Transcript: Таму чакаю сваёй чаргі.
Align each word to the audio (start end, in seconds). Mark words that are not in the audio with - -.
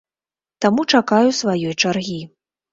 Таму 0.65 0.85
чакаю 0.95 1.29
сваёй 1.43 1.79
чаргі. 1.81 2.21